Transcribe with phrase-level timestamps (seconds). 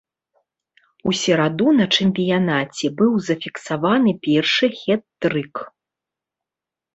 [1.09, 5.55] У сераду на чэмпіянаце быў зафіксаваны першы хет-трык.